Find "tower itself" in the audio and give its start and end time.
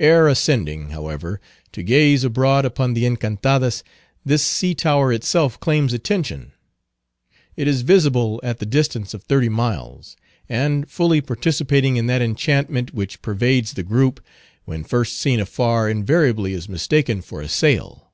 4.74-5.60